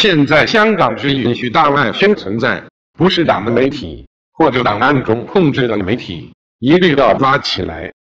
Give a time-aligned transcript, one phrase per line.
[0.00, 2.62] 现在香港只允许大外宣存在，
[2.96, 7.92] 不是党的媒体或者档案中控制的媒体，一律要抓起来。